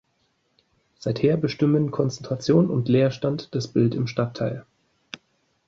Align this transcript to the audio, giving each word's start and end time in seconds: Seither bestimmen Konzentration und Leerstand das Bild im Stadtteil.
Seither 0.97 1.37
bestimmen 1.37 1.91
Konzentration 1.91 2.71
und 2.71 2.89
Leerstand 2.89 3.53
das 3.53 3.67
Bild 3.67 3.93
im 3.93 4.07
Stadtteil. 4.07 4.65